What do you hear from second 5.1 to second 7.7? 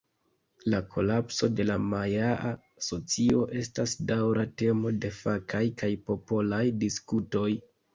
fakaj kaj popolaj diskutoj.